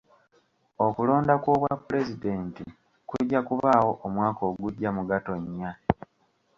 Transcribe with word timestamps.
Okulonda 0.85 1.33
kw'obwa 1.43 1.71
pulezidenti 1.85 2.65
kujja 3.09 3.39
kubaawo 3.47 3.91
omwaka 4.05 4.41
ogujja 4.49 4.89
mu 4.95 5.03
Gatonnya. 5.09 5.71